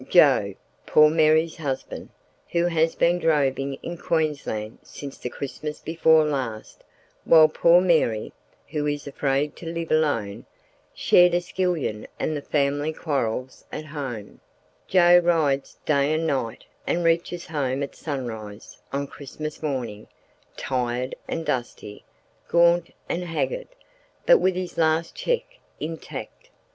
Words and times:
Joe, 0.09 0.55
"poor" 0.87 1.11
Mary's 1.11 1.57
husband, 1.57 2.09
who 2.49 2.65
has 2.65 2.95
been 2.95 3.19
droving 3.19 3.75
in 3.83 3.97
Queensland 3.97 4.79
since 4.81 5.19
the 5.19 5.29
Christmas 5.29 5.79
before 5.79 6.25
last—while 6.25 7.49
poor 7.49 7.79
Mary, 7.81 8.33
who 8.69 8.87
is 8.87 9.05
afraid 9.05 9.55
to 9.57 9.67
live 9.71 9.91
alone, 9.91 10.47
shared 10.95 11.35
a 11.35 11.39
skillion 11.39 12.07
and 12.19 12.35
the 12.35 12.41
family 12.41 12.91
quarrels 12.93 13.63
at 13.71 13.85
home—Joe 13.85 15.19
rides 15.19 15.77
day 15.85 16.11
and 16.15 16.25
night 16.25 16.65
and 16.87 17.03
reaches 17.03 17.45
home 17.45 17.83
at 17.83 17.95
sunrise 17.95 18.79
on 18.91 19.05
Christmas 19.05 19.61
morning, 19.61 20.07
tired 20.57 21.13
and 21.27 21.45
dusty, 21.45 22.03
gaunt 22.47 22.89
and 23.07 23.23
haggard, 23.25 23.67
but 24.25 24.39
with 24.39 24.55
his 24.55 24.79
last 24.79 25.13
cheque 25.13 25.59
intact. 25.79 26.49